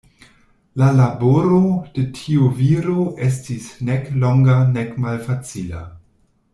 La 0.81 0.87
laboro 0.99 1.59
de 1.99 2.05
tiu 2.21 2.49
viro 2.63 3.05
estis 3.29 3.71
nek 3.93 4.11
longa 4.27 4.61
nek 4.77 5.01
malfacila. 5.09 5.89